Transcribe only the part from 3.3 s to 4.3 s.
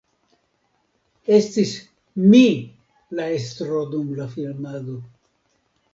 estro dum la